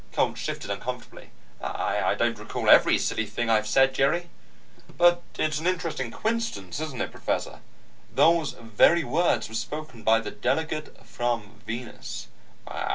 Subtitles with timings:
[0.13, 1.29] Coltz shifted uncomfortably.
[1.61, 4.31] "I don't recall every silly thing I said, Jerry."
[4.97, 7.59] "But it's an interesting coincidence, isn't it, Professor?
[8.15, 12.29] These very words were spoken by the Delegate from Venus."